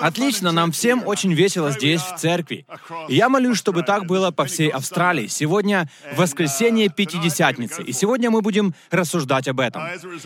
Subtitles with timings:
[0.00, 2.66] Отлично, нам всем очень весело здесь, в церкви.
[3.08, 5.26] Я молюсь, чтобы так было по всей Австралии.
[5.26, 9.82] Сегодня воскресенье Пятидесятницы, и сегодня мы будем рассуждать об этом.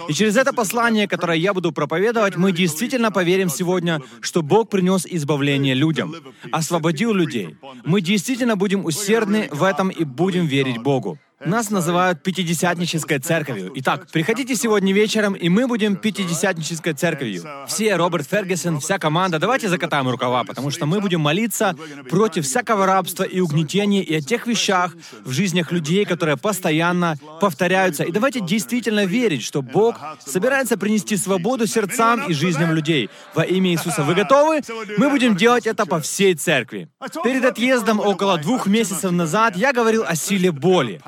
[0.08, 5.06] И через это послание, которое я буду проповедовать, мы действительно поверим сегодня, что Бог принес
[5.06, 6.14] избавление людям,
[6.52, 7.56] освободил людей.
[7.84, 11.18] Мы действительно будем усердны в этом и будем верить Богу.
[11.46, 13.72] Нас называют Пятидесятнической церковью.
[13.76, 17.44] Итак, приходите сегодня вечером, и мы будем Пятидесятнической церковью.
[17.66, 21.76] Все, Роберт Фергюсон, вся команда, давайте закатаем рукава, потому что мы будем молиться
[22.08, 24.94] против всякого рабства и угнетения и о тех вещах
[25.24, 28.04] в жизнях людей, которые постоянно повторяются.
[28.04, 33.10] И давайте действительно верить, что Бог собирается принести свободу сердцам и жизням людей.
[33.34, 34.02] Во имя Иисуса.
[34.02, 34.62] Вы готовы?
[34.96, 36.88] Мы будем делать это по всей церкви.
[37.22, 41.00] Перед отъездом около двух месяцев назад я говорил о силе боли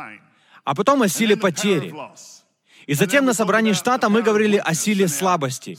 [0.66, 1.94] а потом о силе потери.
[2.86, 5.78] И затем на собрании штата мы говорили о силе слабости.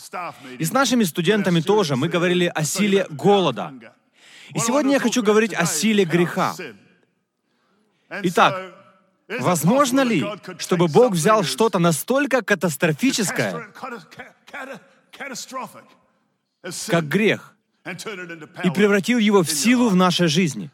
[0.58, 3.74] И с нашими студентами тоже мы говорили о силе голода.
[4.56, 6.56] И сегодня я хочу говорить о силе греха.
[8.10, 8.74] Итак,
[9.28, 10.26] возможно ли,
[10.58, 13.68] чтобы Бог взял что-то настолько катастрофическое,
[16.88, 17.56] как грех,
[18.64, 20.72] и превратил его в силу в нашей жизни?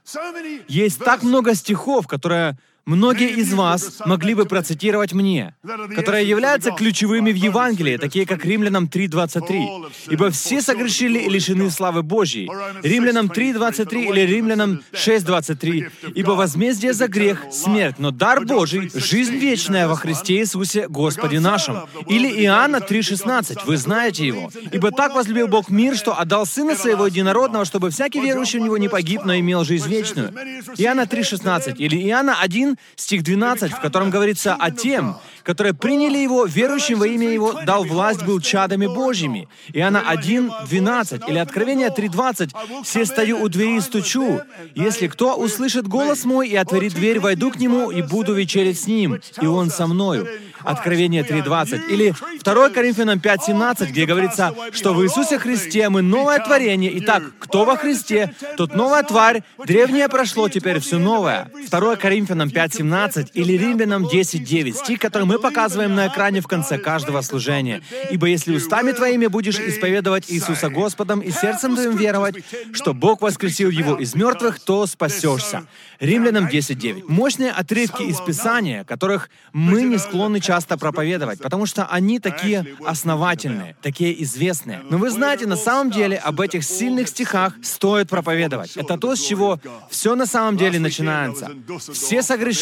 [0.68, 5.56] Есть так много стихов, которые Многие из вас могли бы процитировать мне,
[5.96, 9.92] которые являются ключевыми в Евангелии, такие как Римлянам 3.23.
[10.10, 12.50] «Ибо все согрешили и лишены славы Божьей».
[12.84, 15.92] Римлянам 3.23 или Римлянам 6.23.
[16.14, 21.78] «Ибо возмездие за грех— смерть, но дар Божий— жизнь вечная во Христе Иисусе Господе нашим».
[22.08, 23.66] Или Иоанна 3.16.
[23.66, 24.52] Вы знаете его.
[24.74, 28.78] «Ибо так возлюбил Бог мир, что отдал Сына Своего Единородного, чтобы всякий верующий в Него
[28.78, 30.34] не погиб, но имел жизнь вечную».
[30.78, 31.78] Иоанна 3.16.
[31.78, 37.08] Или Иоанна 1, стих 12, в котором говорится о тем, которые приняли Его, верующим во
[37.08, 39.48] имя Его, дал власть, был чадами Божьими.
[39.74, 42.50] Иоанна 1, 12 или Откровение 3, 20.
[42.84, 44.42] «Все стою у двери и стучу.
[44.76, 48.88] Если кто услышит голос мой и отворит дверь, войду к нему и буду вечерить с
[48.88, 50.28] ним, и он со мною».
[50.64, 51.90] Откровение 3.20.
[51.90, 56.98] Или 2 Коринфянам 5.17, где говорится, что в Иисусе Христе мы новое творение.
[57.00, 61.52] Итак, кто во Христе, тот новая тварь, древнее прошло, теперь все новое.
[61.70, 67.22] 2 Коринфянам 5.17 или Римлянам 10.9, стих, который мы показываем на экране в конце каждого
[67.22, 67.82] служения.
[68.10, 72.36] «Ибо если устами твоими будешь исповедовать Иисуса Господом и сердцем твоим веровать,
[72.72, 75.66] что Бог воскресил Его из мертвых, то спасешься».
[76.00, 77.06] Римлянам 10.9.
[77.08, 83.76] Мощные отрывки из Писания, которых мы не склонны часто проповедовать, потому что они такие основательные,
[83.82, 84.82] такие известные.
[84.90, 88.76] Но вы знаете, на самом деле об этих сильных стихах стоит проповедовать.
[88.76, 89.60] Это то, с чего
[89.90, 91.52] все на самом деле начинается.
[91.94, 92.53] Все согрешили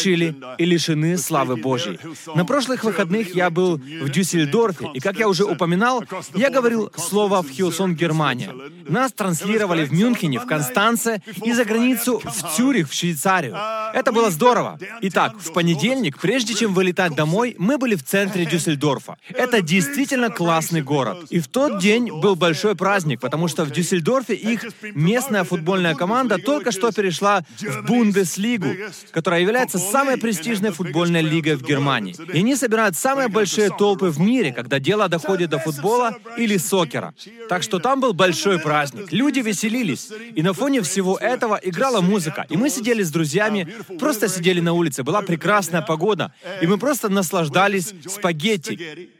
[0.58, 1.98] и лишены славы Божьей.
[2.34, 6.04] На прошлых выходных я был в Дюссельдорфе, и, как я уже упоминал,
[6.34, 8.52] я говорил слово в Хилсон, Германия.
[8.88, 13.56] Нас транслировали в Мюнхене, в Констанце и за границу в Цюрих, в Швейцарию.
[13.94, 14.78] Это было здорово.
[15.02, 19.16] Итак, в понедельник, прежде чем вылетать домой, мы были в центре Дюссельдорфа.
[19.28, 21.26] Это действительно классный город.
[21.30, 24.64] И в тот день был большой праздник, потому что в Дюссельдорфе их
[24.94, 28.68] местная футбольная команда только что перешла в Бундеслигу,
[29.10, 32.14] которая является самой престижной футбольной лигой в Германии.
[32.32, 37.14] И они собирают самые большие толпы в мире, когда дело доходит до футбола или сокера.
[37.48, 39.12] Так что там был большой праздник.
[39.12, 40.10] Люди веселились.
[40.34, 42.46] И на фоне всего этого играла музыка.
[42.48, 45.02] И мы сидели с друзьями, просто сидели на улице.
[45.02, 46.32] Была прекрасная погода.
[46.60, 49.10] И мы просто наслаждались спагетти.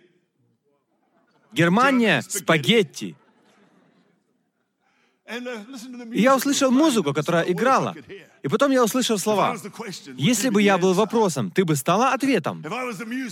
[1.52, 3.14] Германия— спагетти.
[6.12, 7.94] И я услышал музыку, которая играла.
[8.42, 9.56] И потом я услышал слова.
[10.16, 12.64] «Если бы я был вопросом, ты бы стала ответом.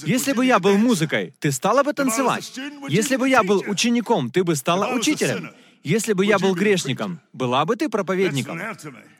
[0.06, 2.52] Если бы я был музыкой, ты стала бы танцевать.
[2.88, 5.50] Если бы я был учеником, ты бы стала учителем.
[5.82, 8.60] Если бы я был грешником, была бы ты проповедником.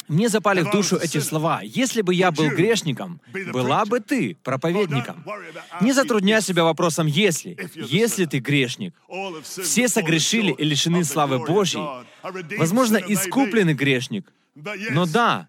[0.09, 1.60] Мне запали в душу эти слова.
[1.62, 3.21] Если бы я был грешником,
[3.53, 5.25] была бы ты проповедником.
[5.81, 7.56] Не затрудняй себя вопросом «если».
[7.75, 8.94] Если ты грешник,
[9.44, 11.87] все согрешили и лишены славы Божьей.
[12.59, 14.33] Возможно, искупленный грешник.
[14.91, 15.48] Но да,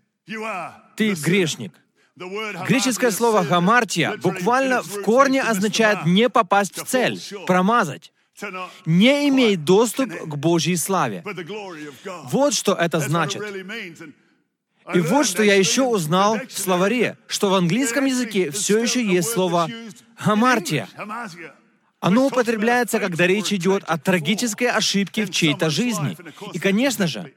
[0.95, 1.73] ты грешник.
[2.15, 8.13] Греческое слово «гамартия» буквально в корне означает «не попасть в цель», «промазать»
[8.85, 11.23] не имеет доступ к Божьей славе.
[12.25, 13.41] Вот что это значит.
[14.93, 19.29] И вот что я еще узнал в словаре, что в английском языке все еще есть
[19.29, 19.69] слово
[20.15, 20.87] «хамартия».
[22.01, 26.17] Оно употребляется, когда речь идет о трагической ошибке в чьей-то жизни.
[26.51, 27.31] И, конечно же,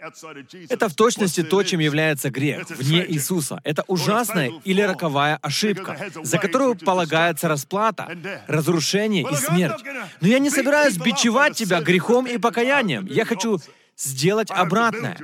[0.71, 3.61] это в точности то, чем является грех вне Иисуса.
[3.63, 8.09] Это ужасная или роковая ошибка, за которую полагается расплата,
[8.47, 9.85] разрушение и смерть.
[10.23, 13.05] Но я не собираюсь бичевать тебя грехом и покаянием.
[13.07, 13.61] Я хочу
[13.97, 15.19] сделать обратное.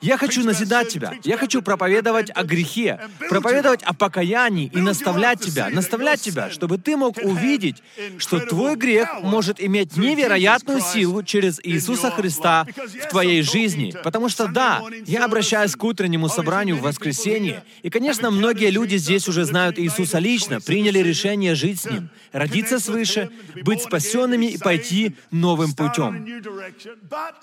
[0.00, 1.14] Я хочу назидать тебя.
[1.24, 6.96] Я хочу проповедовать о грехе, проповедовать о покаянии и наставлять тебя, наставлять тебя, чтобы ты
[6.96, 7.82] мог увидеть,
[8.18, 13.94] что твой грех может иметь невероятную силу через Иисуса Христа в твоей жизни.
[14.02, 19.28] Потому что да, я обращаюсь к утреннему собранию в воскресенье, и, конечно, многие люди здесь
[19.28, 23.30] уже знают Иисуса лично, приняли решение жить с Ним, родиться свыше,
[23.62, 26.26] быть спасенными и пойти новым путем.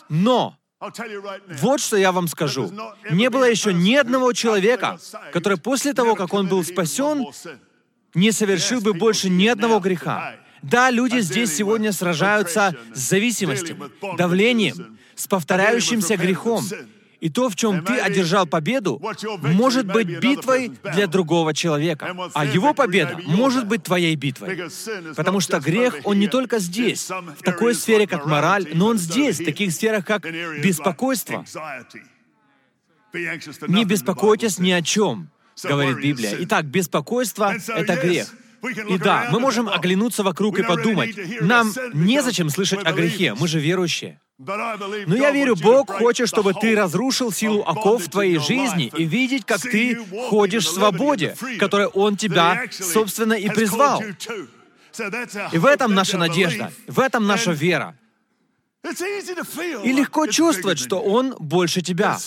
[0.09, 0.57] Но
[1.61, 2.71] вот что я вам скажу.
[3.09, 4.99] Не было еще ни одного человека,
[5.31, 7.27] который после того, как он был спасен,
[8.13, 10.35] не совершил бы больше ни одного греха.
[10.61, 16.63] Да, люди здесь сегодня сражаются с зависимостью, давлением, с повторяющимся грехом.
[17.23, 19.01] И то, в чем ты одержал победу,
[19.41, 22.13] может быть битвой для другого человека.
[22.33, 24.69] А его победа может быть твоей битвой.
[25.15, 29.39] Потому что грех, он не только здесь, в такой сфере, как мораль, но он здесь,
[29.39, 30.23] в таких сферах, как
[30.61, 31.45] беспокойство.
[33.13, 35.29] Не беспокойтесь ни о чем,
[35.63, 36.35] говорит Библия.
[36.39, 38.27] Итак, беспокойство— это грех.
[38.89, 43.59] И да, мы можем оглянуться вокруг и подумать, нам незачем слышать о грехе, мы же
[43.59, 44.19] верующие.
[44.37, 49.45] Но я верю, Бог хочет, чтобы ты разрушил силу оков в твоей жизни и видеть,
[49.45, 49.99] как ты
[50.29, 54.03] ходишь в свободе, которой Он тебя, собственно, и призвал.
[55.51, 57.95] И в этом наша надежда, в этом наша вера.
[58.83, 62.17] И легко чувствовать, что он больше тебя.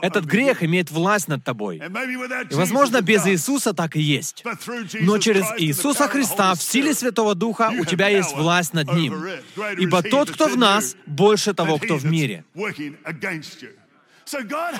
[0.00, 1.78] Этот грех имеет власть над тобой.
[1.78, 4.44] И, возможно, без Иисуса так и есть.
[5.00, 9.24] Но через Иисуса Христа в силе Святого Духа у тебя есть власть над Ним.
[9.78, 12.44] Ибо тот, кто в нас, больше того, кто в мире.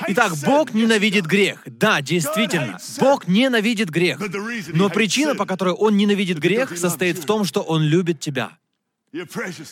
[0.08, 1.62] Итак, Бог ненавидит грех.
[1.66, 4.20] Да, действительно, Бог ненавидит грех.
[4.68, 8.52] Но причина, по которой Он ненавидит грех, состоит в том, что Он любит тебя.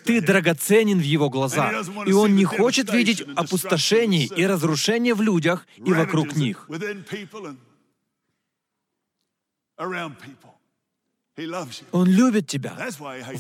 [0.05, 5.67] Ты драгоценен в Его глазах, и Он не хочет видеть опустошение и разрушение в людях
[5.77, 6.69] и вокруг них.
[11.91, 12.77] Он любит тебя.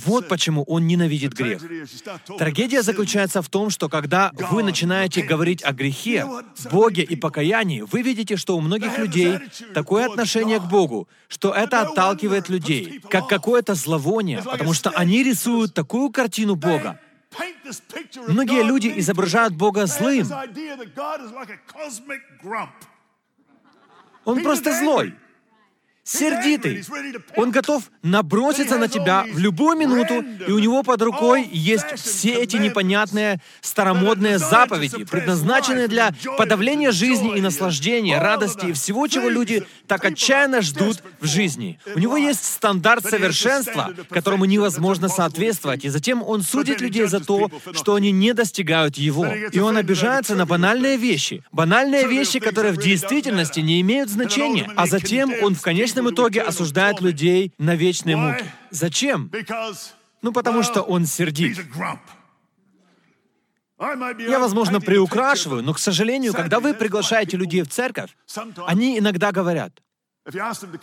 [0.04, 1.62] Вот почему Он ненавидит грех.
[2.38, 6.26] Трагедия заключается в том, что когда вы начинаете говорить о грехе,
[6.72, 9.38] Боге и покаянии, вы видите, что у многих людей
[9.74, 15.72] такое отношение к Богу, что это отталкивает людей, как какое-то зловоние, потому что они рисуют
[15.72, 16.98] такую картину Бога.
[18.26, 20.26] Многие люди изображают Бога злым.
[24.24, 25.14] Он просто злой
[26.04, 26.84] сердитый.
[27.36, 32.34] Он готов наброситься на тебя в любую минуту, и у него под рукой есть все
[32.34, 39.64] эти непонятные старомодные заповеди, предназначенные для подавления жизни и наслаждения, радости и всего, чего люди
[39.86, 41.78] так отчаянно ждут в жизни.
[41.94, 47.50] У него есть стандарт совершенства, которому невозможно соответствовать, и затем он судит людей за то,
[47.72, 49.26] что они не достигают его.
[49.26, 54.86] И он обижается на банальные вещи, банальные вещи, которые в действительности не имеют значения, а
[54.86, 58.44] затем он в конечном итоге осуждает людей на вечные муки.
[58.70, 59.30] Зачем?
[60.22, 61.58] Ну, потому что он сердит.
[63.78, 68.16] Я, возможно, приукрашиваю, но, к сожалению, когда вы приглашаете людей в церковь,
[68.66, 69.72] они иногда говорят,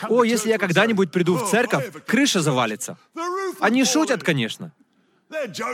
[0.09, 2.97] «О, если я когда-нибудь приду в церковь, крыша завалится».
[3.59, 4.71] Они шутят, конечно.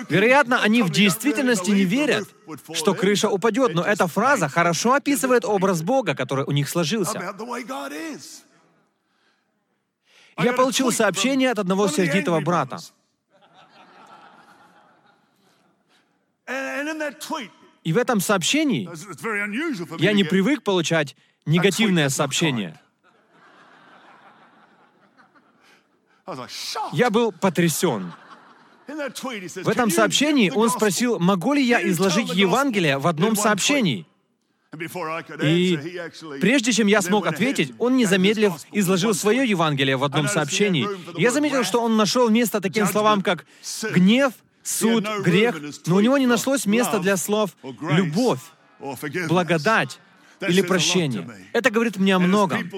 [0.09, 2.27] Вероятно, они в действительности не верят,
[2.73, 7.35] что крыша упадет, но эта фраза хорошо описывает образ Бога, который у них сложился.
[10.37, 12.77] Я получил сообщение от одного сердитого брата.
[17.83, 18.89] И в этом сообщении
[20.01, 21.15] я не привык получать
[21.45, 22.79] негативное сообщение.
[26.91, 28.11] Я был потрясен.
[28.87, 34.05] В этом сообщении он спросил, могу ли я изложить Евангелие в одном сообщении.
[35.41, 35.79] И
[36.41, 40.87] прежде чем я смог ответить, он, не замедлив, изложил свое Евангелие в одном сообщении.
[41.19, 43.45] Я заметил, что он нашел место таким словам, как
[43.93, 44.33] гнев,
[44.67, 45.55] суд, грех,
[45.85, 48.41] но у него не нашлось места для слов «любовь»,
[49.27, 49.99] «благодать»
[50.41, 51.27] или «прощение».
[51.53, 52.69] Это говорит мне о многом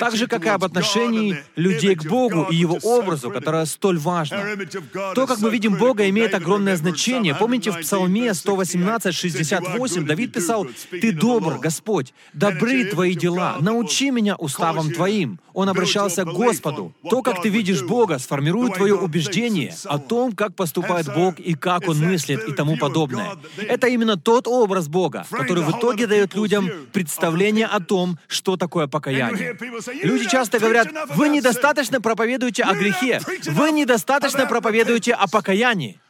[0.00, 4.42] так же, как и об отношении людей к Богу и Его образу, которое столь важно.
[5.14, 7.34] То, как мы видим Бога, имеет огромное значение.
[7.34, 14.90] Помните, в Псалме 118-68 Давид писал, «Ты добр, Господь, добры Твои дела, научи меня уставам
[14.90, 15.38] Твоим».
[15.54, 16.92] Он обращался к Господу.
[17.08, 21.88] То, как ты видишь Бога, сформирует твое убеждение о том, как поступает Бог и как
[21.88, 23.36] Он мыслит и тому подобное.
[23.56, 28.88] Это именно тот образ Бога, который в итоге дает людям представление о том, что такое
[28.88, 29.56] покаяние.
[30.02, 36.00] Люди часто говорят, вы недостаточно проповедуете о грехе, вы недостаточно проповедуете о покаянии.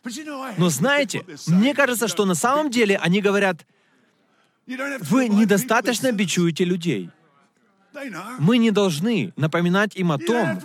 [0.57, 3.67] Но знаете, мне кажется, что на самом деле они говорят,
[4.67, 7.11] вы недостаточно бичуете людей.
[8.39, 10.61] Мы не должны напоминать им о том,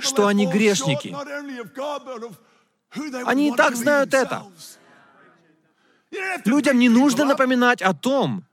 [0.00, 1.14] что они грешники.
[3.24, 4.44] Они и так знают это.
[6.44, 8.44] Людям не нужно напоминать о том,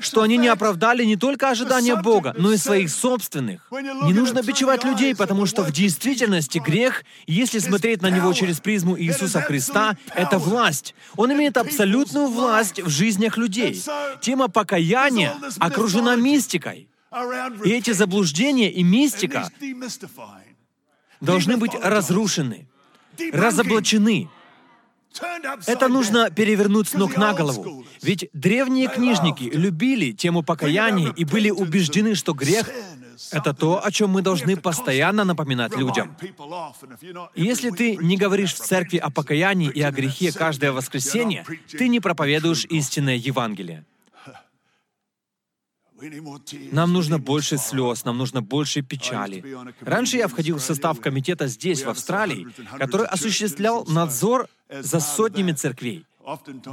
[0.00, 3.68] что они не оправдали не только ожидания Бога, но и своих собственных.
[3.70, 8.98] Не нужно бичевать людей, потому что в действительности грех, если смотреть на него через призму
[8.98, 10.94] Иисуса Христа, это власть.
[11.16, 13.82] Он имеет абсолютную власть в жизнях людей.
[14.20, 16.88] Тема покаяния окружена мистикой.
[17.64, 19.48] И эти заблуждения и мистика
[21.20, 22.68] должны быть разрушены,
[23.32, 24.28] разоблачены.
[25.66, 27.84] Это нужно перевернуть с ног на голову.
[28.02, 32.68] Ведь древние книжники любили тему покаяния и были убеждены, что грех—
[33.30, 36.16] это то, о чем мы должны постоянно напоминать людям.
[37.34, 41.88] И если ты не говоришь в церкви о покаянии и о грехе каждое воскресенье, ты
[41.88, 43.84] не проповедуешь истинное Евангелие.
[46.72, 49.44] Нам нужно больше слез, нам нужно больше печали.
[49.80, 52.46] Раньше я входил в состав комитета здесь, в Австралии,
[52.78, 56.04] который осуществлял надзор за сотнями церквей.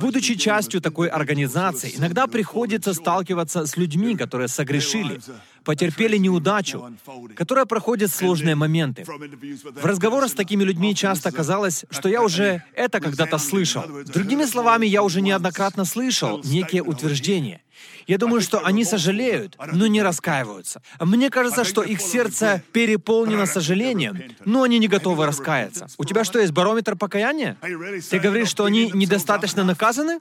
[0.01, 5.21] Будучи частью такой организации, иногда приходится сталкиваться с людьми, которые согрешили,
[5.63, 6.91] потерпели неудачу,
[7.35, 9.05] которые проходят сложные моменты.
[9.05, 13.83] В разговорах с такими людьми часто казалось, что я уже это когда-то слышал.
[14.05, 17.61] Другими словами, я уже неоднократно слышал некие утверждения.
[18.07, 20.81] Я думаю, что они сожалеют, но не раскаиваются.
[20.99, 25.87] Мне кажется, что их сердце переполнено сожалением, но они не готовы раскаяться.
[25.97, 27.57] У тебя что, есть барометр покаяния?
[28.09, 30.19] Ты говоришь, что они недостаточно наказаны?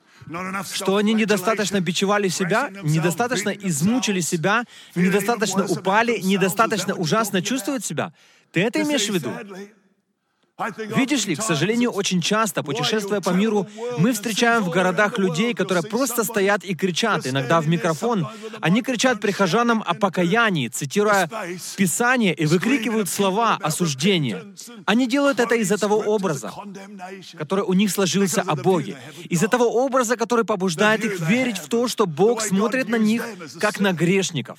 [0.72, 4.64] Что они недостаточно бичевали себя, недостаточно измучили себя,
[4.94, 8.12] недостаточно упали, недостаточно ужасно чувствуют себя?
[8.52, 9.32] Ты это имеешь в виду?
[10.96, 13.66] Видишь ли, к сожалению, очень часто, путешествуя по миру,
[13.98, 18.28] мы встречаем в городах людей, которые просто стоят и кричат, иногда в микрофон.
[18.60, 21.28] Они кричат прихожанам о покаянии, цитируя
[21.76, 24.44] Писание и выкрикивают слова осуждения.
[24.86, 26.52] Они делают это из-за того образа,
[27.38, 28.96] который у них сложился о Боге,
[29.28, 33.24] из-за того образа, который побуждает их верить в то, что Бог смотрит на них
[33.60, 34.58] как на грешников.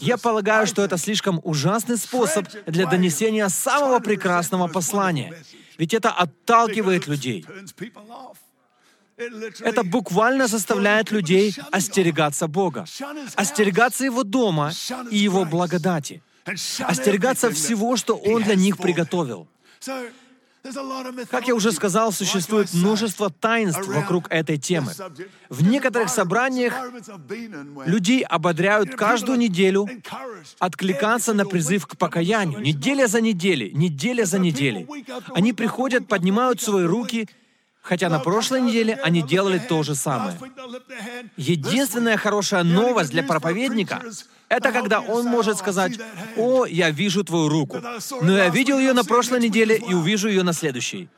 [0.00, 5.34] Я полагаю, что это слишком ужасный способ для донесения самого прекрасного послания.
[5.78, 7.44] Ведь это отталкивает людей.
[9.60, 12.84] Это буквально заставляет людей остерегаться Бога,
[13.36, 14.72] остерегаться Его дома
[15.10, 19.48] и Его благодати, остерегаться всего, что Он для них приготовил.
[21.30, 24.92] Как я уже сказал, существует множество таинств вокруг этой темы.
[25.50, 26.74] В некоторых собраниях
[27.84, 29.86] людей ободряют каждую неделю
[30.58, 32.60] откликаться на призыв к покаянию.
[32.60, 34.86] Неделя за неделей, неделя за неделей.
[35.34, 37.28] Они приходят, поднимают свои руки,
[37.84, 40.36] хотя на прошлой неделе они делали то же самое.
[41.36, 44.02] Единственная хорошая новость для проповедника
[44.48, 45.98] это когда он может сказать,
[46.36, 47.80] «О, я вижу твою руку,
[48.20, 51.08] но я видел ее на прошлой неделе и увижу ее на следующей».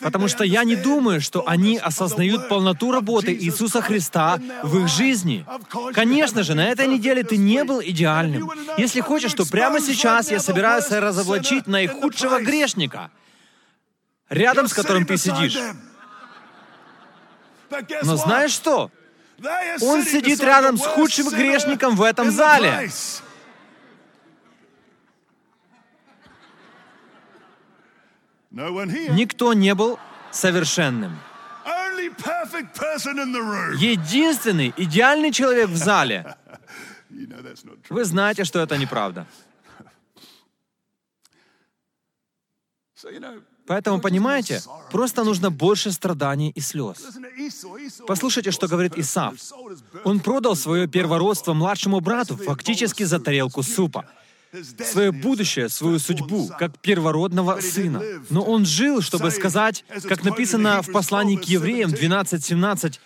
[0.00, 5.44] Потому что я не думаю, что они осознают полноту работы Иисуса Христа в их жизни.
[5.92, 8.50] Конечно же, на этой неделе ты не был идеальным.
[8.78, 13.10] Если хочешь, то прямо сейчас я собираюсь разоблачить наихудшего грешника,
[14.30, 15.58] рядом с которым ты сидишь.
[18.02, 18.90] Но знаешь что?
[19.80, 22.88] Он сидит рядом с худшим грешником в этом зале.
[28.50, 29.98] Никто не был
[30.30, 31.18] совершенным.
[33.78, 36.36] Единственный идеальный человек в зале.
[37.88, 39.26] Вы знаете, что это неправда.
[43.66, 46.98] Поэтому, понимаете, просто нужно больше страданий и слез.
[48.06, 49.34] Послушайте, что говорит Исав.
[50.04, 54.04] Он продал свое первородство младшему брату фактически за тарелку супа.
[54.84, 58.02] Свое будущее, свою судьбу, как первородного сына.
[58.28, 62.98] Но он жил, чтобы сказать, как написано в послании к евреям 12.17,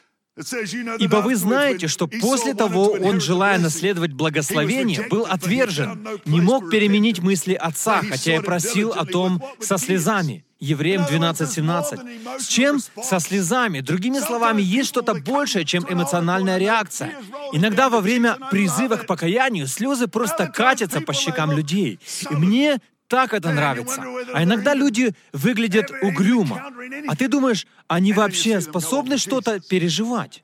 [0.98, 7.20] Ибо вы знаете, что после того он, желая наследовать благословение, был отвержен, не мог переменить
[7.20, 10.44] мысли отца, хотя и просил о том со слезами.
[10.58, 12.40] Евреям 12.17.
[12.40, 12.80] С чем?
[13.02, 13.80] Со слезами.
[13.80, 17.12] Другими словами, есть что-то большее, чем эмоциональная реакция.
[17.52, 21.98] Иногда во время призыва к покаянию слезы просто катятся по щекам людей.
[22.30, 24.02] И мне так это нравится.
[24.32, 26.70] А иногда люди выглядят угрюмо.
[27.08, 30.42] А ты думаешь, они вообще способны что-то переживать?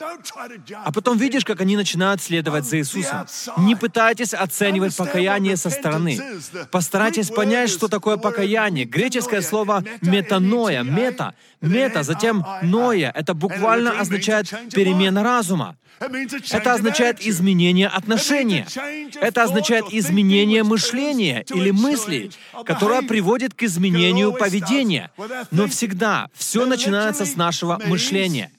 [0.85, 3.27] А потом видишь, как они начинают следовать за Иисусом.
[3.59, 6.21] Не пытайтесь оценивать покаяние со стороны.
[6.71, 8.85] Постарайтесь понять, что такое покаяние.
[8.85, 13.13] Греческое слово метаноя, мета, мета, затем ноя.
[13.15, 15.77] Это буквально означает перемена разума.
[16.51, 18.67] Это означает изменение отношения.
[19.21, 22.33] Это означает изменение мышления или мыслей,
[22.65, 25.11] которое приводит к изменению поведения.
[25.51, 28.51] Но всегда все начинается с нашего мышления.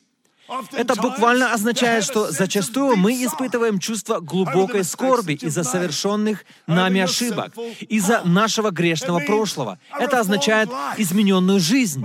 [0.73, 7.53] Это буквально означает, что зачастую мы испытываем чувство глубокой скорби из-за совершенных нами ошибок,
[7.87, 9.79] из-за нашего грешного прошлого.
[9.97, 12.03] Это означает измененную жизнь.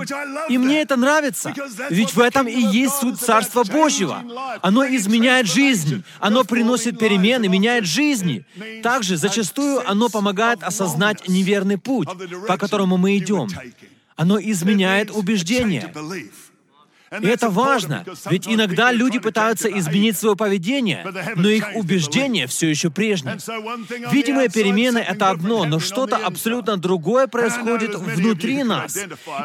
[0.49, 1.53] И мне это нравится,
[1.91, 4.23] ведь в этом и есть суть Царства Божьего.
[4.63, 8.45] Оно изменяет жизнь, оно приносит перемены, меняет жизни.
[8.83, 12.09] Также зачастую оно помогает осознать неверный путь,
[12.47, 13.49] по которому мы идем.
[14.17, 15.93] Оно изменяет убеждения.
[17.11, 22.91] И это важно, ведь иногда люди пытаются изменить свое поведение, но их убеждения все еще
[22.91, 23.39] прежние.
[24.11, 28.97] Видимые перемены— это одно, но что-то абсолютно другое происходит внутри нас.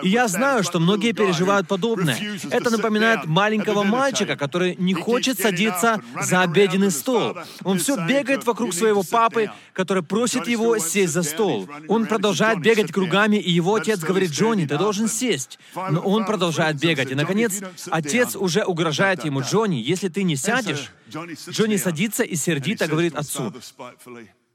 [0.03, 2.17] И я знаю, что многие переживают подобное.
[2.50, 7.38] Это напоминает маленького мальчика, который не хочет садиться за обеденный стол.
[7.63, 11.70] Он все бегает вокруг своего папы, который просит его сесть за стол.
[11.88, 15.60] Он продолжает бегать кругами, и его отец говорит, «Джонни, ты должен сесть».
[15.75, 17.52] Но он продолжает бегать, и, наконец,
[17.89, 23.53] отец уже угрожает ему, Джонни, если ты не сядешь, Джонни садится и сердито говорит отцу,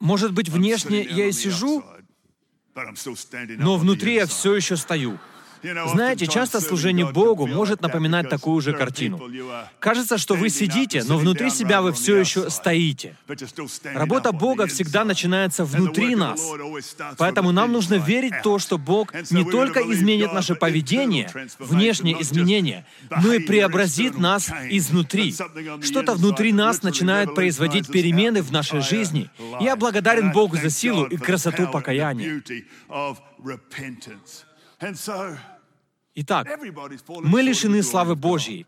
[0.01, 1.85] может быть, внешне я и сижу,
[3.59, 5.19] но внутри я все еще стою.
[5.63, 9.21] Знаете, часто служение Богу может напоминать такую же картину.
[9.79, 13.17] Кажется, что вы сидите, но внутри себя вы все еще стоите.
[13.95, 16.41] Работа Бога всегда начинается внутри нас.
[17.17, 22.87] Поэтому нам нужно верить в то, что Бог не только изменит наше поведение, внешние изменения,
[23.23, 25.35] но и преобразит нас изнутри.
[25.83, 29.31] Что-то внутри нас начинает производить перемены в нашей жизни.
[29.61, 32.43] Я благодарен Богу за силу и красоту покаяния.
[36.15, 36.49] Итак,
[37.09, 38.67] мы лишены славы Божьей.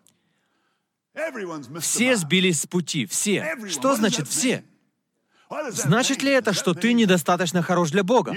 [1.80, 3.56] Все сбились с пути, все.
[3.68, 4.64] Что значит все?
[5.70, 8.34] Значит ли это, что ты недостаточно хорош для Бога?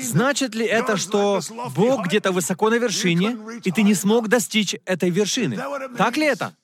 [0.00, 1.40] Значит ли это, что
[1.74, 5.58] Бог где-то высоко на вершине, и ты не смог достичь этой вершины?
[5.96, 6.54] Так ли это?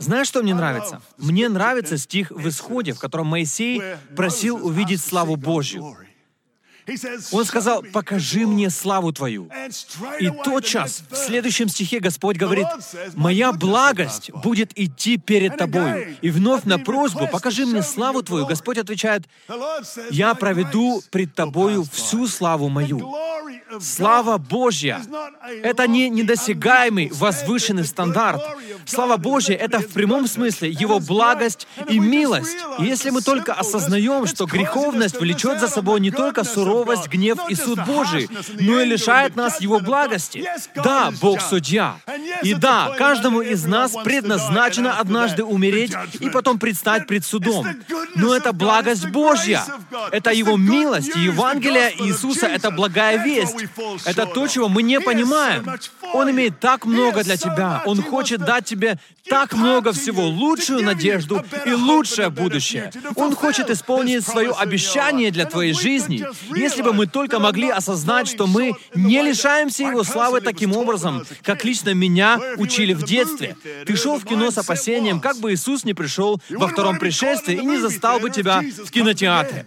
[0.00, 1.00] Знаешь, что мне нравится?
[1.16, 3.80] Мне нравится стих в Исходе, в котором Моисей
[4.16, 5.96] просил увидеть славу Божью.
[7.32, 9.48] Он сказал, покажи мне славу Твою.
[10.20, 12.66] И тотчас в следующем стихе Господь говорит,
[13.14, 16.16] моя благость будет идти перед Тобою.
[16.20, 19.24] И вновь на просьбу, покажи мне славу Твою, Господь отвечает,
[20.10, 23.14] я проведу пред Тобою всю славу мою.
[23.80, 25.00] Слава Божья—
[25.62, 28.42] это не недосягаемый, возвышенный стандарт.
[28.84, 32.56] Слава Божья— это в прямом смысле Его благость и милость.
[32.78, 37.54] И если мы только осознаем, что греховность влечет за собой не только суровость, гнев и
[37.54, 38.28] суд Божий,
[38.60, 40.46] но и лишает нас Его благости.
[40.76, 41.96] Да, Бог судья.
[42.42, 47.66] И да, каждому из нас предназначено однажды умереть и потом предстать пред судом.
[48.14, 49.64] Но это благость Божья.
[50.12, 51.16] Это Его милость.
[51.16, 53.53] И Евангелие Иисуса— это благая весть.
[54.04, 55.66] Это то, чего мы не понимаем.
[56.12, 57.82] Он имеет так много для тебя.
[57.86, 62.92] Он хочет дать тебе так много всего, лучшую надежду и лучшее будущее.
[63.16, 66.26] Он хочет исполнить свое обещание для твоей жизни.
[66.54, 71.64] Если бы мы только могли осознать, что мы не лишаемся Его славы таким образом, как
[71.64, 73.56] лично меня учили в детстве.
[73.86, 77.64] Ты шел в кино с опасением, как бы Иисус не пришел во втором пришествии и
[77.64, 79.66] не застал бы тебя в кинотеатре.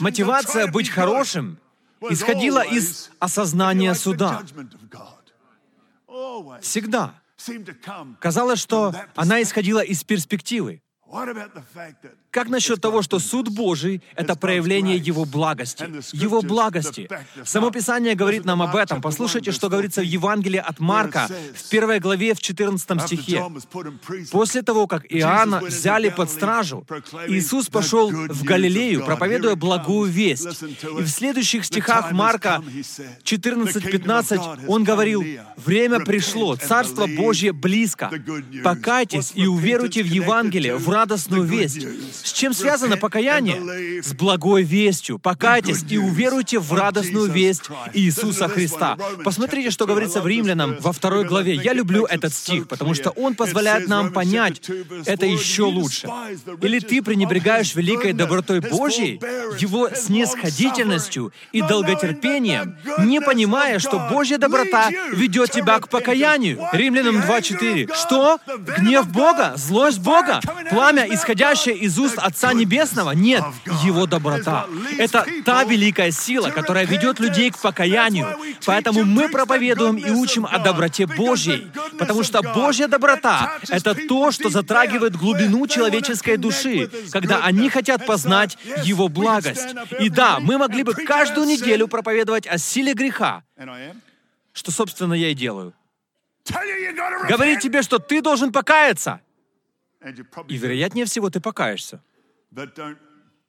[0.00, 1.58] Мотивация быть хорошим
[2.08, 4.42] исходила из осознания суда.
[6.60, 7.14] Всегда.
[8.20, 10.82] Казалось, что она исходила из перспективы.
[12.30, 15.84] Как насчет того, что суд Божий— это проявление Его благости?
[16.12, 17.08] Его благости.
[17.44, 19.02] Само Писание говорит нам об этом.
[19.02, 23.44] Послушайте, что говорится в Евангелии от Марка в первой главе в 14 стихе.
[24.30, 26.86] После того, как Иоанна взяли под стражу,
[27.26, 30.62] Иисус пошел в Галилею, проповедуя благую весть.
[30.62, 32.62] И в следующих стихах Марка
[33.24, 35.24] 14-15 он говорил,
[35.56, 38.08] «Время пришло, Царство Божье близко.
[38.62, 41.86] Покайтесь и уверуйте в Евангелие, в радостную весть.
[42.22, 44.02] С чем связано покаяние?
[44.02, 45.18] С благой вестью.
[45.18, 48.96] Покайтесь и уверуйте в радостную весть Иисуса Христа.
[49.24, 51.54] Посмотрите, что говорится в Римлянам во второй главе.
[51.54, 54.60] Я люблю этот стих, потому что он позволяет нам понять
[55.06, 56.08] это еще лучше.
[56.62, 59.20] Или ты пренебрегаешь великой добротой Божьей,
[59.58, 66.60] Его снисходительностью и долготерпением, не понимая, что Божья доброта ведет тебя к покаянию.
[66.72, 67.94] Римлянам 2.4.
[67.94, 68.38] Что?
[68.78, 69.54] Гнев Бога?
[69.56, 70.40] Злость Бога?
[70.70, 73.12] Пламя, исходящее из уст Отца Небесного?
[73.12, 73.42] Нет,
[73.84, 74.66] Его доброта.
[74.98, 78.36] Это та великая сила, которая ведет людей к покаянию.
[78.66, 81.70] Поэтому мы проповедуем и учим о доброте Божьей.
[81.98, 88.58] Потому что Божья доброта— это то, что затрагивает глубину человеческой души, когда они хотят познать
[88.84, 89.74] Его благость.
[89.98, 93.42] И да, мы могли бы каждую неделю проповедовать о силе греха,
[94.52, 95.72] что, собственно, я и делаю.
[97.28, 99.20] Говорит тебе, что ты должен покаяться.
[100.48, 102.02] И, вероятнее всего, ты покаешься.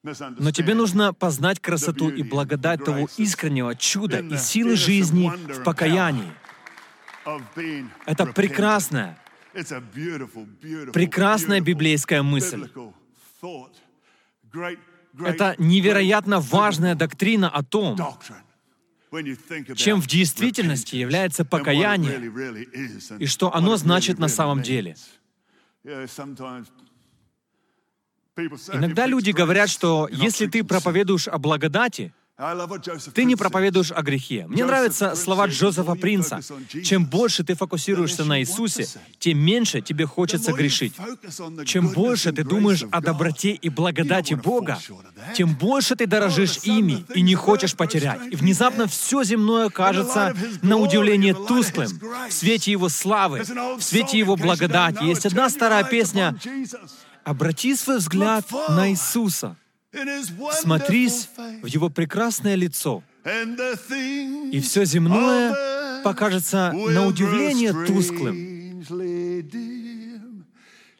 [0.02, 6.32] Но тебе нужно познать красоту и благодать того искреннего чуда и силы жизни в покаянии.
[8.04, 9.18] Это прекрасная,
[10.92, 12.68] прекрасная библейская мысль.
[15.18, 17.96] Это невероятно важная доктрина о том,
[19.76, 22.32] чем в действительности является покаяние
[23.18, 24.96] и что оно значит на самом деле.
[28.34, 32.14] Иногда люди говорят, что если ты проповедуешь о благодати,
[33.14, 34.46] ты не проповедуешь о грехе.
[34.48, 36.40] Мне нравятся слова Джозефа Принца.
[36.84, 38.86] Чем больше ты фокусируешься на Иисусе,
[39.18, 40.94] тем меньше тебе хочется грешить.
[41.66, 44.78] Чем больше ты думаешь о доброте и благодати Бога,
[45.36, 48.20] тем больше ты дорожишь ими и не хочешь потерять.
[48.30, 51.88] И внезапно все земное кажется на удивление тусклым
[52.28, 53.42] в свете Его славы,
[53.78, 55.04] в свете Его благодати.
[55.04, 56.36] Есть одна старая песня
[57.24, 59.56] «Обрати свой взгляд на Иисуса».
[60.52, 61.28] Смотрись
[61.62, 68.52] в Его прекрасное лицо, и все земное покажется на удивление тусклым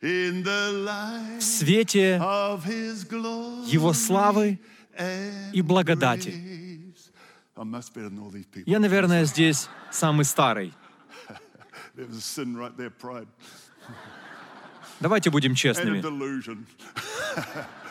[0.02, 2.16] в свете
[3.66, 4.60] Его славы
[5.52, 6.34] и благодати.
[8.66, 10.74] Я, наверное, здесь самый старый.
[15.00, 16.02] Давайте будем честными.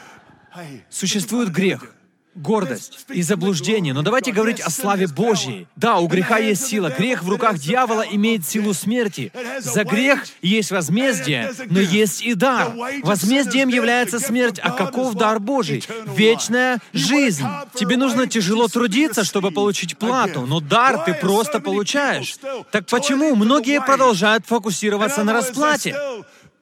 [0.89, 1.93] Существует грех,
[2.35, 3.93] гордость и заблуждение.
[3.93, 5.67] Но давайте говорить о славе Божьей.
[5.75, 6.89] Да, у греха есть сила.
[6.89, 9.31] Грех в руках дьявола имеет силу смерти.
[9.59, 12.73] За грех есть возмездие, но есть и дар.
[13.03, 15.83] Возмездием является смерть, а каков дар Божий?
[16.15, 17.45] Вечная жизнь.
[17.75, 22.37] Тебе нужно тяжело трудиться, чтобы получить плату, но дар ты просто получаешь.
[22.71, 25.95] Так почему многие продолжают фокусироваться на расплате?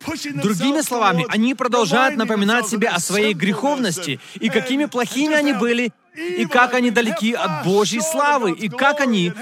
[0.06, 6.46] Другими словами, они продолжают напоминать себе о своей греховности и какими плохими они были, и
[6.46, 9.34] как они далеки от Божьей славы, и как они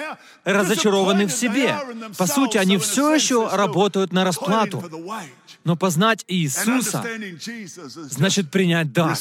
[0.43, 1.77] разочарованы в себе.
[2.17, 4.83] По сути, они все еще работают на расплату.
[5.63, 7.03] Но познать Иисуса
[7.95, 9.17] значит принять дар.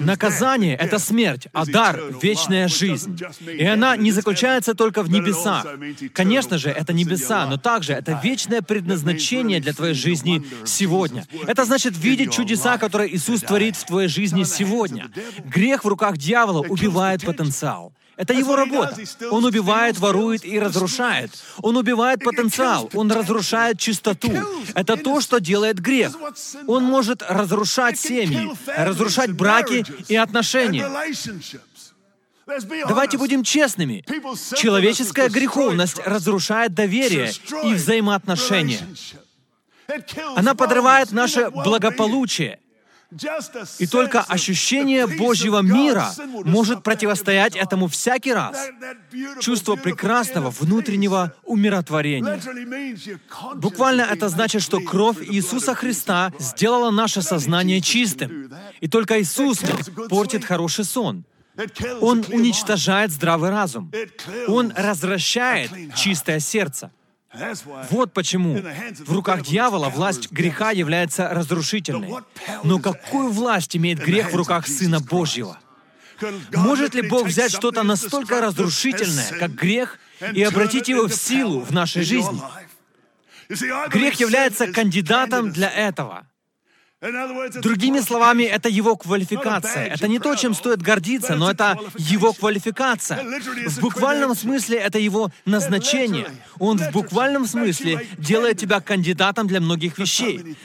[0.00, 3.18] Наказание— это смерть, а дар— вечная жизнь.
[3.46, 5.66] И она не заключается только в небесах.
[6.14, 11.26] Конечно же, это небеса, но также это вечное предназначение для твоей жизни сегодня.
[11.46, 15.10] Это значит видеть чудеса, которые Иисус творит в твоей жизни сегодня.
[15.44, 17.92] Грех в руках дьявола убивает потенциал.
[18.22, 18.96] Это его работа.
[19.32, 21.32] Он убивает, ворует и разрушает.
[21.60, 22.88] Он убивает потенциал.
[22.94, 24.32] Он разрушает чистоту.
[24.74, 26.12] Это то, что делает грех.
[26.68, 30.88] Он может разрушать семьи, разрушать браки и отношения.
[32.86, 34.04] Давайте будем честными.
[34.56, 37.32] Человеческая греховность разрушает доверие
[37.64, 38.86] и взаимоотношения.
[40.36, 42.60] Она подрывает наше благополучие.
[43.78, 46.10] И только ощущение Божьего мира
[46.44, 48.56] может противостоять этому всякий раз.
[49.40, 52.40] Чувство прекрасного внутреннего умиротворения.
[53.56, 58.50] Буквально это значит, что кровь Иисуса Христа сделала наше сознание чистым.
[58.80, 59.60] И только Иисус
[60.08, 61.24] портит хороший сон.
[62.00, 63.92] Он уничтожает здравый разум.
[64.48, 66.90] Он развращает чистое сердце.
[67.90, 68.62] Вот почему
[69.00, 72.10] в руках дьявола власть греха является разрушительной.
[72.62, 75.58] Но какую власть имеет грех в руках Сына Божьего?
[76.54, 79.98] Может ли Бог взять что-то настолько разрушительное, как грех,
[80.32, 82.40] и обратить его в силу в нашей жизни?
[83.48, 86.26] Грех является кандидатом для этого.
[87.02, 89.86] Другими словами, это его квалификация.
[89.86, 93.24] Это не то, чем стоит гордиться, но это его квалификация.
[93.68, 96.28] В буквальном смысле это его назначение.
[96.60, 100.56] Он в буквальном смысле делает тебя кандидатом для многих вещей.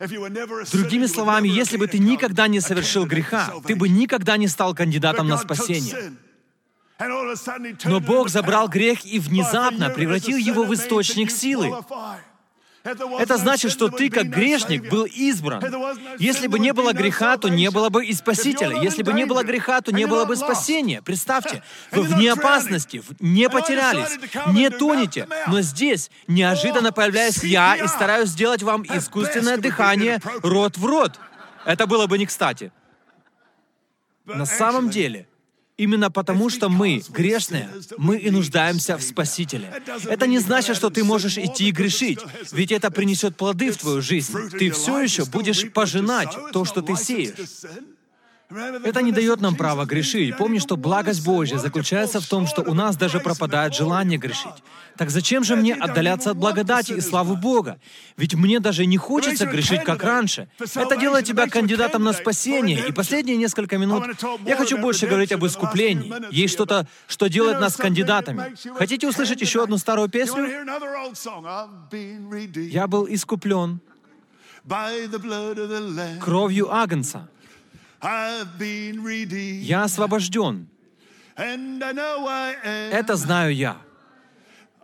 [0.00, 5.28] Другими словами, если бы ты никогда не совершил греха, ты бы никогда не стал кандидатом
[5.28, 6.14] на спасение.
[7.84, 11.72] Но Бог забрал грех и внезапно превратил его в источник силы.
[12.84, 15.62] Это значит, что ты, как грешник, был избран.
[16.18, 18.82] Если бы не было греха, то не было бы и Спасителя.
[18.82, 21.02] Если бы не было греха, то не было бы спасения.
[21.02, 24.18] Представьте, вы вне опасности, не потерялись,
[24.48, 25.28] не тонете.
[25.46, 31.18] Но здесь неожиданно появляюсь я и стараюсь сделать вам искусственное дыхание рот в рот.
[31.64, 32.72] Это было бы не кстати.
[34.24, 35.26] На самом деле,
[35.78, 39.82] Именно потому, что мы грешные, мы и нуждаемся в Спасителе.
[40.04, 42.20] Это не значит, что ты можешь идти и грешить,
[42.52, 44.32] ведь это принесет плоды в твою жизнь.
[44.50, 47.34] Ты все еще будешь пожинать то, что ты сеешь.
[48.84, 50.36] Это не дает нам права грешить.
[50.36, 54.62] Помни, что благость Божья заключается в том, что у нас даже пропадает желание грешить.
[54.96, 57.78] Так зачем же мне отдаляться от благодати и славы Бога?
[58.16, 60.48] Ведь мне даже не хочется грешить, как раньше.
[60.74, 62.88] Это делает тебя кандидатом на спасение.
[62.88, 64.04] И последние несколько минут
[64.46, 66.12] я хочу больше говорить об искуплении.
[66.30, 68.54] Есть что-то, что делает нас кандидатами.
[68.76, 70.46] Хотите услышать еще одну старую песню?
[72.70, 73.80] Я был искуплен
[76.20, 77.28] кровью Агнца.
[79.62, 80.68] Я освобожден.
[81.36, 83.76] Это знаю я.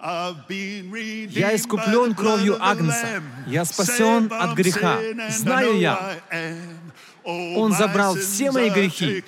[0.01, 3.23] Я искуплен кровью Агнца.
[3.47, 4.99] Я спасен от греха.
[5.31, 6.17] Знаю я.
[7.25, 9.25] Он забрал все мои грехи.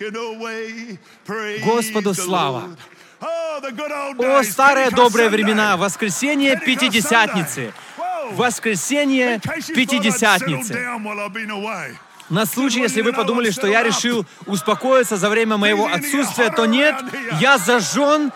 [1.64, 2.76] Господу слава!
[3.20, 7.74] О, старые добрые времена, воскресенье Пятидесятницы!
[8.32, 9.40] Воскресенье
[9.74, 10.78] Пятидесятницы!
[12.30, 16.94] На случай, если вы подумали, что я решил успокоиться за время моего отсутствия, то нет,
[17.40, 18.32] я зажжен.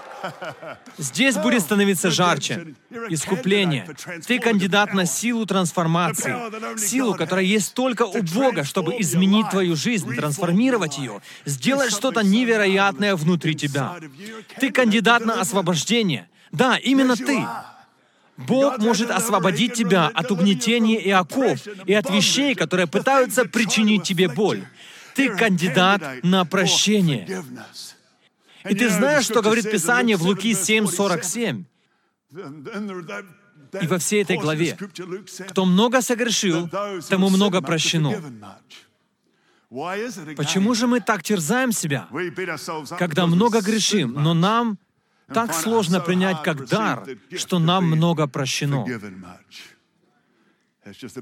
[0.98, 2.74] Здесь будет становиться жарче.
[3.08, 3.86] Искупление.
[4.26, 6.34] Ты кандидат на силу трансформации.
[6.78, 13.14] Силу, которая есть только у Бога, чтобы изменить твою жизнь, трансформировать ее, сделать что-то невероятное
[13.16, 13.96] внутри тебя.
[14.58, 16.28] Ты кандидат на освобождение.
[16.50, 17.46] Да, именно ты.
[18.36, 24.28] Бог может освободить тебя от угнетения и оков, и от вещей, которые пытаются причинить тебе
[24.28, 24.64] боль.
[25.14, 27.44] Ты кандидат на прощение.
[28.68, 31.64] И ты знаешь, что говорит Писание в Луки 7:47?
[33.82, 34.76] И во всей этой главе,
[35.48, 36.68] кто много согрешил,
[37.08, 38.22] тому много прощено.
[40.36, 42.08] Почему же мы так терзаем себя,
[42.98, 44.78] когда много грешим, но нам
[45.32, 47.06] так сложно принять как дар,
[47.36, 48.84] что нам много прощено.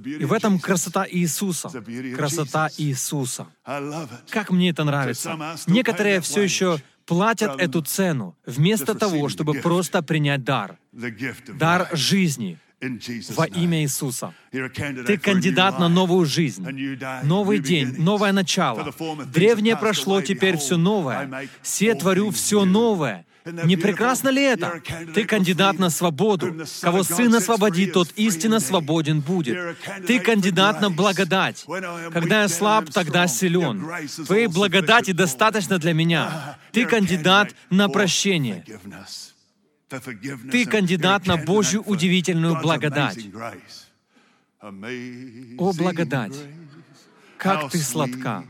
[0.04, 1.70] И в этом красота Иисуса.
[2.16, 3.46] Красота Иисуса.
[4.30, 5.56] Как мне это нравится.
[5.66, 10.78] Некоторые все еще платят эту цену, вместо того, чтобы просто принять дар.
[11.54, 12.58] Дар жизни
[13.36, 14.34] во имя Иисуса.
[14.50, 16.66] Ты кандидат на новую жизнь,
[17.22, 18.92] новый день, новое начало.
[19.26, 21.48] Древнее прошло, теперь все новое.
[21.62, 23.24] Все творю все новое.
[23.44, 24.80] Не прекрасно ли это?
[25.14, 26.64] Ты кандидат на свободу.
[26.80, 29.76] Кого Сын освободит, тот истинно свободен будет.
[30.06, 31.64] Ты кандидат на благодать.
[32.12, 33.84] Когда я слаб, тогда силен.
[34.26, 36.58] Твоей благодати достаточно для меня.
[36.70, 38.64] Ты кандидат на прощение.
[40.50, 43.18] Ты кандидат на Божью удивительную благодать.
[44.60, 46.36] О, благодать!
[47.36, 48.44] Как ты сладка!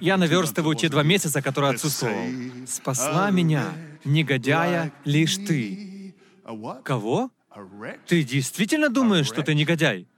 [0.00, 2.16] Я наверстываю те два месяца, которые отсутствовал.
[2.66, 3.72] Спасла меня,
[4.04, 6.14] негодяя, лишь ты.
[6.84, 7.30] Кого?
[8.06, 10.08] Ты действительно думаешь, что ты негодяй?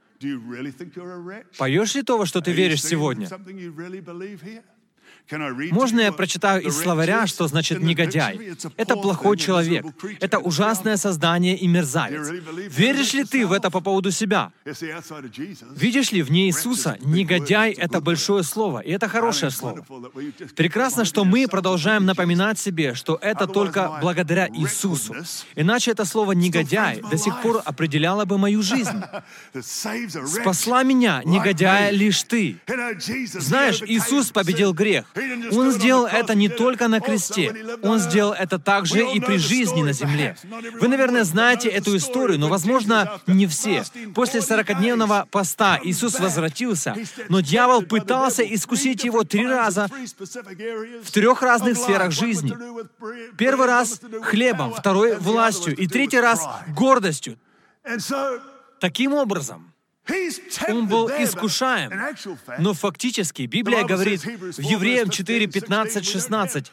[1.57, 3.29] Поешь ли то, во что ты веришь сегодня?
[5.71, 8.55] Можно я прочитаю из словаря, что значит «негодяй»?
[8.77, 9.85] Это плохой человек.
[10.19, 12.29] Это ужасное создание и мерзавец.
[12.69, 14.51] Веришь ли ты в это по поводу себя?
[15.75, 19.83] Видишь ли, вне Иисуса «негодяй»— это большое слово, и это хорошее слово.
[20.55, 25.15] Прекрасно, что мы продолжаем напоминать себе, что это только благодаря Иисусу.
[25.55, 29.01] Иначе это слово «негодяй» до сих пор определяло бы мою жизнь.
[29.59, 32.57] «Спасла меня, негодяя, лишь ты».
[33.33, 35.05] Знаешь, Иисус победил грех.
[35.51, 39.93] Он сделал это не только на кресте, Он сделал это также и при жизни на
[39.93, 40.35] земле.
[40.79, 43.83] Вы, наверное, знаете эту историю, но, возможно, не все.
[44.13, 46.95] После 40-дневного поста Иисус возвратился,
[47.29, 49.87] но дьявол пытался искусить его три раза
[51.03, 52.55] в трех разных сферах жизни.
[53.37, 57.37] Первый раз— хлебом, второй— властью, и третий раз— гордостью.
[58.79, 59.71] Таким образом,
[60.67, 61.91] Он был искушаем.
[62.59, 66.71] Но фактически Библия говорит в Евреям 4, 15, 16,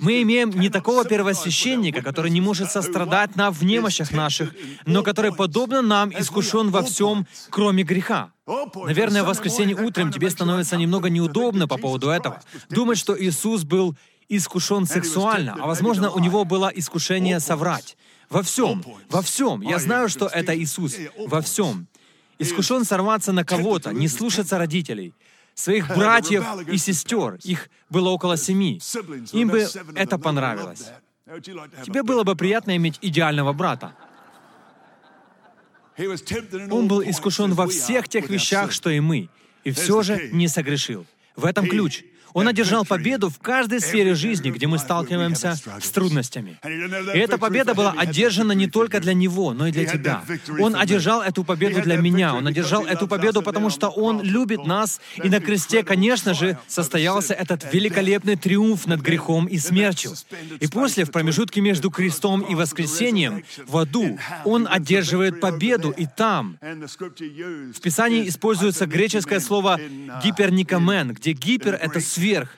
[0.00, 4.52] мы имеем не такого первосвященника, который не может сострадать нам в немощах наших,
[4.84, 8.32] но который, подобно нам, искушен во всем, кроме греха.
[8.74, 12.42] Наверное, в воскресенье утром тебе становится немного неудобно по поводу этого.
[12.68, 13.96] Думать, что Иисус был
[14.28, 17.96] искушен сексуально, а возможно, у него было искушение соврать.
[18.28, 19.60] Во всем, во всем.
[19.60, 20.96] Я знаю, что это Иисус.
[21.16, 21.86] Во всем
[22.38, 25.14] искушен сорваться на кого-то, не слушаться родителей,
[25.54, 27.38] своих братьев и сестер.
[27.44, 28.80] Их было около семи.
[29.32, 30.90] Им бы это понравилось.
[31.84, 33.94] Тебе было бы приятно иметь идеального брата.
[36.70, 39.28] Он был искушен во всех тех вещах, что и мы,
[39.64, 41.06] и все же не согрешил.
[41.34, 42.04] В этом ключ—
[42.36, 46.58] он одержал победу в каждой сфере жизни, где мы сталкиваемся с трудностями.
[47.14, 50.22] И эта победа была одержана не только для него, но и для тебя.
[50.58, 52.34] Он одержал эту победу для меня.
[52.34, 55.00] Он одержал эту победу, потому что Он любит нас.
[55.24, 60.12] И на кресте, конечно же, состоялся этот великолепный триумф над грехом и смертью.
[60.60, 66.58] И после, в промежутке между крестом и воскресением, в аду, Он одерживает победу и там.
[66.60, 69.80] В Писании используется греческое слово
[70.22, 72.50] «гиперникамен», где гипер— это свет, сверх,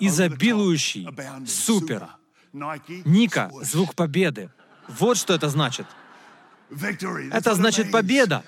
[0.00, 1.08] изобилующий,
[1.46, 2.08] супер.
[2.52, 4.50] Ника— звук победы.
[4.88, 5.86] Вот что это значит.
[7.32, 8.44] Это значит победа.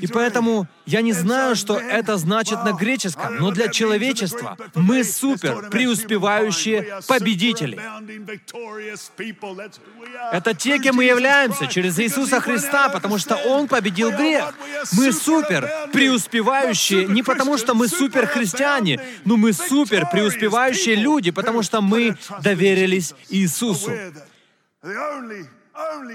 [0.00, 5.70] И поэтому я не знаю, что это значит на греческом, но для человечества мы супер,
[5.70, 7.80] преуспевающие победители.
[10.32, 14.54] Это те, кем мы являемся через Иисуса Христа, потому что Он победил грех.
[14.92, 21.62] Мы супер, преуспевающие не потому, что мы супер христиане, но мы супер преуспевающие люди, потому
[21.62, 23.92] что мы доверились Иисусу.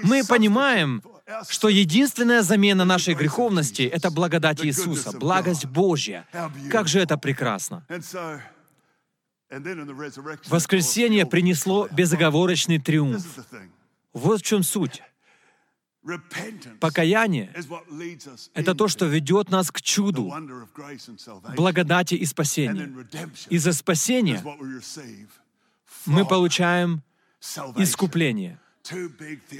[0.02, 1.02] Мы понимаем,
[1.48, 6.26] что единственная замена нашей греховности— это благодать Иисуса, благость Божья.
[6.70, 7.86] Как же это прекрасно!
[10.48, 13.26] Воскресение принесло безоговорочный триумф.
[14.12, 15.02] Вот в чем суть.
[16.80, 17.54] Покаяние—
[18.54, 20.32] это то, что ведет нас к чуду,
[21.54, 22.90] благодати и спасения.
[23.50, 24.42] Из-за спасения
[26.06, 27.02] мы получаем
[27.76, 28.58] искупление.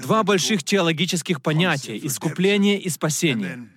[0.02, 3.68] Два больших теологических понятия— искупление и спасение.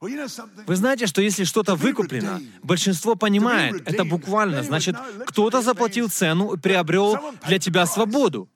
[0.00, 6.58] Вы знаете, что если что-то выкуплено, большинство понимает, это буквально, значит, кто-то заплатил цену и
[6.58, 8.48] приобрел для тебя свободу.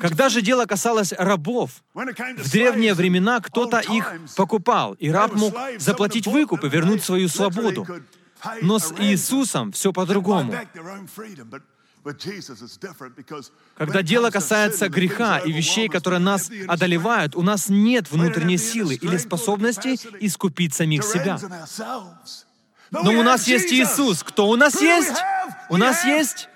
[0.00, 6.26] Когда же дело касалось рабов, в древние времена кто-то их покупал, и раб мог заплатить
[6.26, 7.86] выкуп и вернуть свою свободу.
[8.62, 10.54] Но с Иисусом все по-другому.
[13.76, 19.16] Когда дело касается греха и вещей, которые нас одолевают, у нас нет внутренней силы или
[19.16, 21.38] способности искупить самих себя.
[22.90, 24.22] Но у нас есть Иисус.
[24.22, 25.16] Кто у нас есть?
[25.68, 26.48] У нас есть...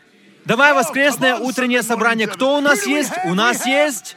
[0.44, 2.26] Давай воскресное утреннее собрание.
[2.26, 3.12] Кто у нас есть?
[3.26, 4.16] У нас есть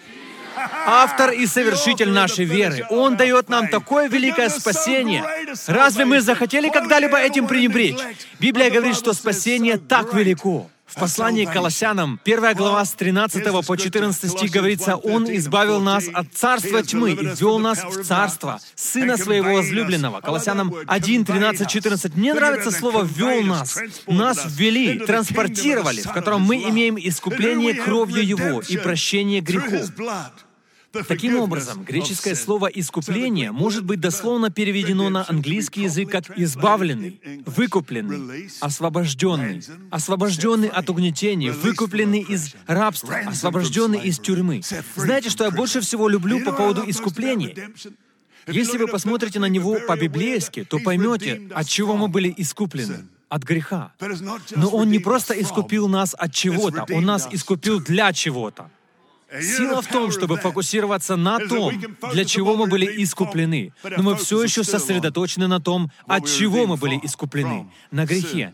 [0.85, 2.85] автор и совершитель нашей веры.
[2.89, 5.23] Он дает нам такое великое спасение.
[5.67, 7.99] Разве мы захотели когда-либо этим пренебречь?
[8.39, 10.69] Библия говорит, что спасение так велико.
[10.85, 16.05] В послании к Колоссянам, 1 глава с 13 по 14 стих говорится, «Он избавил нас
[16.13, 20.21] от царства тьмы и ввел нас в царство Сына Своего возлюбленного».
[20.21, 22.15] Колоссянам 1, 13, 14.
[22.15, 23.79] Мне нравится слово «ввел нас».
[24.07, 29.89] Нас ввели, транспортировали, в котором мы имеем искупление кровью Его и прощение грехов.
[31.07, 38.49] Таким образом, греческое слово «искупление» может быть дословно переведено на английский язык как «избавленный», «выкупленный»,
[38.61, 44.61] «освобожденный», «освобожденный от угнетения», «выкупленный из рабства», «освобожденный из тюрьмы».
[44.95, 47.55] Знаете, что я больше всего люблю по поводу искупления?
[48.45, 53.93] Если вы посмотрите на него по-библейски, то поймете, от чего мы были искуплены от греха.
[54.55, 58.69] Но Он не просто искупил нас от чего-то, Он нас искупил для чего-то.
[59.41, 61.73] Сила в том, чтобы фокусироваться на том,
[62.11, 63.73] для чего мы были искуплены.
[63.83, 67.71] Но мы все еще сосредоточены на том, от чего мы были искуплены.
[67.91, 68.53] На грехе,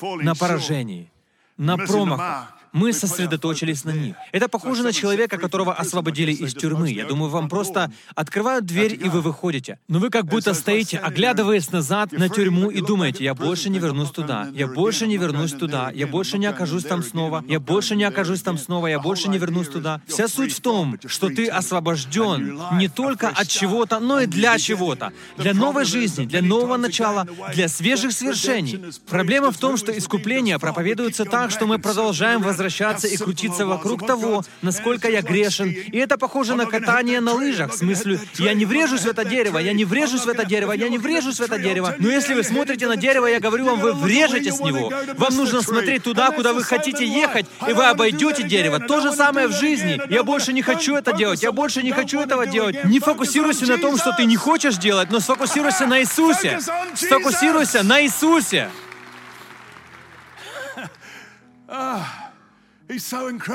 [0.00, 1.10] на поражении,
[1.56, 4.16] на промахах, мы сосредоточились на них.
[4.32, 6.90] Это похоже на человека, которого освободили из тюрьмы.
[6.90, 9.78] Я думаю, вам просто открывают дверь, и вы выходите.
[9.88, 14.10] Но вы как будто стоите, оглядываясь назад на тюрьму и думаете, я больше не вернусь
[14.10, 18.04] туда, я больше не вернусь туда, я больше не окажусь там снова, я больше не
[18.04, 20.00] окажусь там снова, я больше не вернусь туда.
[20.08, 25.12] Вся суть в том, что ты освобожден не только от чего-то, но и для чего-то.
[25.38, 28.82] Для новой жизни, для нового начала, для свежих свершений.
[29.08, 34.06] Проблема в том, что искупление проповедуется так, что мы продолжаем возвращаться возвращаться и крутиться вокруг
[34.06, 35.68] того, насколько я грешен.
[35.70, 37.72] И это похоже на катание на лыжах.
[37.72, 40.88] В смысле, я не врежусь в это дерево, я не врежусь в это дерево, я
[40.88, 41.94] не врежусь в это дерево.
[41.98, 44.92] Но если вы смотрите на дерево, я говорю вам, вы врежетесь в него.
[45.16, 48.80] Вам нужно смотреть туда, куда вы хотите ехать, и вы обойдете дерево.
[48.80, 50.00] То же самое в жизни.
[50.10, 52.84] Я больше не хочу это делать, я больше не хочу этого делать.
[52.84, 56.60] Не фокусируйся на том, что ты не хочешь делать, но сфокусируйся на Иисусе.
[56.94, 58.70] Сфокусируйся на Иисусе.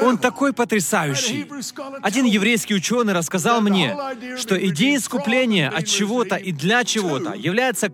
[0.02, 1.48] Он такой потрясающий.
[2.02, 3.96] Один еврейский ученый рассказал мне,
[4.38, 7.92] что идея искупления от чего-то и для чего-то является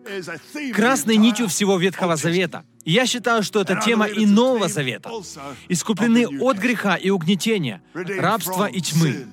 [0.73, 2.63] красной нитью всего Ветхого Завета.
[2.83, 5.09] И я считаю, что это тема и Нового Завета.
[5.69, 9.27] Искуплены от греха и угнетения, рабства и тьмы.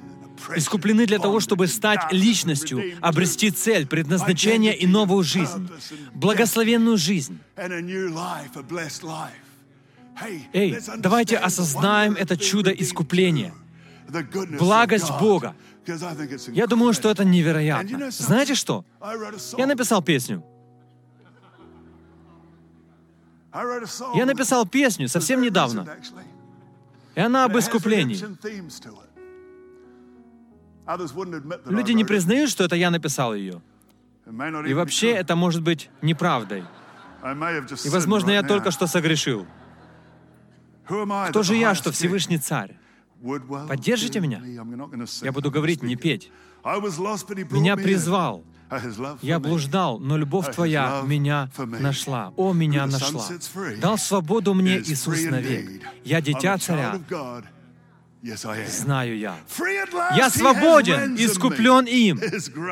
[0.57, 5.69] Искуплены для того, чтобы стать личностью, обрести цель, предназначение и новую жизнь,
[6.15, 7.39] благословенную жизнь.
[10.53, 13.53] Эй, давайте осознаем это чудо искупления,
[14.59, 15.55] благость Бога.
[16.49, 18.11] Я думаю, что это невероятно.
[18.11, 18.85] Знаете что?
[19.59, 20.45] Я написал песню.
[24.15, 25.87] Я написал песню совсем недавно.
[27.15, 28.19] И она об искуплении.
[31.67, 33.61] Люди не признают, что это я написал ее.
[34.67, 36.65] И вообще это может быть неправдой.
[37.85, 39.47] И, возможно, я только что согрешил.
[40.87, 42.77] Кто же я, что Всевышний Царь?
[43.69, 44.43] Поддержите меня.
[45.23, 46.31] Я буду говорить, не петь.
[46.65, 48.45] Меня призвал.
[49.21, 52.33] Я блуждал, но любовь Твоя меня нашла.
[52.37, 53.25] О, меня нашла.
[53.81, 55.83] Дал свободу мне Иисус навек.
[56.05, 56.99] Я дитя царя.
[58.69, 59.35] Знаю я.
[60.17, 62.21] Я свободен, искуплен им.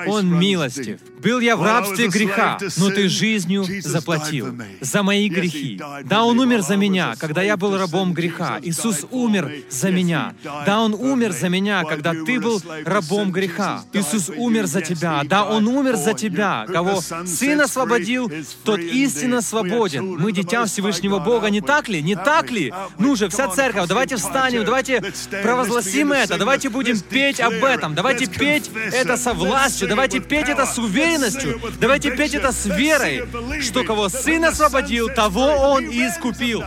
[0.07, 1.01] Он милостив.
[1.21, 5.81] Был я в рабстве греха, но ты жизнью заплатил за мои грехи.
[6.05, 8.61] Да, Он умер за меня, когда я был рабом греха.
[8.63, 10.35] Иисус умер за меня.
[10.45, 13.83] Да, Он умер за меня, когда ты был рабом греха.
[13.93, 15.23] Иисус умер за тебя.
[15.25, 16.65] Да, Он умер за тебя.
[16.73, 18.31] Кого Сын освободил,
[18.63, 20.17] тот истинно свободен.
[20.17, 22.01] Мы дитя Всевышнего Бога, не так ли?
[22.03, 22.73] Не так ли?
[22.99, 25.03] Ну же, вся церковь, давайте встанем, давайте
[25.43, 30.67] провозгласим это, давайте будем петь об этом, давайте петь это со властью, давайте петь это
[30.67, 33.25] с уверенностью, давайте петь это с верой,
[33.61, 36.63] что кого Сын освободил, того Он и искупил.